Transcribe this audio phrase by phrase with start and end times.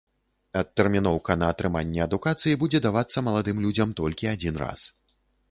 [0.61, 4.89] Адтэрміноўка на атрыманне адукацыі будзе давацца маладым людзям толькі адзін раз.